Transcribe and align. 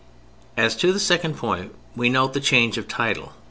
As 0.57 0.75
to 0.77 0.91
the 0.91 0.99
second 0.99 1.37
point: 1.37 1.75
we 1.95 2.09
note 2.09 2.33
the 2.33 2.39
change 2.39 2.79
of 2.79 2.87
title. 2.87 3.33